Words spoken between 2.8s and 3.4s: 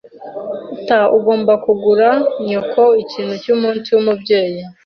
ikintu